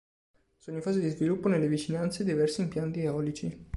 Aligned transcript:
Sono 0.57 0.77
in 0.77 0.81
fase 0.81 0.99
di 0.99 1.09
sviluppo 1.11 1.47
nelle 1.47 1.67
vicinanze 1.67 2.23
diversi 2.23 2.61
impianti 2.61 3.01
eolici. 3.01 3.69